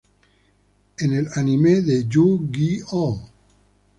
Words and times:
En 1.03 1.13
el 1.13 1.27
anime 1.35 1.81
de 1.81 2.07
Yu-Gi-Oh! 2.09 3.21